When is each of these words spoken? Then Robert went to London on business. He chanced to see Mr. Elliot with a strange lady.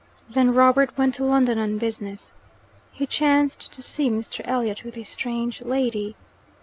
Then 0.27 0.55
Robert 0.55 0.97
went 0.97 1.13
to 1.13 1.23
London 1.23 1.59
on 1.59 1.77
business. 1.77 2.33
He 2.91 3.05
chanced 3.05 3.71
to 3.71 3.83
see 3.83 4.09
Mr. 4.09 4.41
Elliot 4.45 4.83
with 4.83 4.97
a 4.97 5.03
strange 5.03 5.61
lady. 5.61 6.15